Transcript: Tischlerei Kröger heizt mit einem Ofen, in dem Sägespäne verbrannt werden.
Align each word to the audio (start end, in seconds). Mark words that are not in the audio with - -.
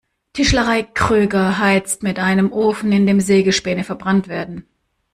Tischlerei 0.33 0.81
Kröger 0.81 1.59
heizt 1.59 2.01
mit 2.01 2.17
einem 2.17 2.51
Ofen, 2.51 2.91
in 2.91 3.05
dem 3.05 3.19
Sägespäne 3.19 3.83
verbrannt 3.83 4.27
werden. 4.29 4.65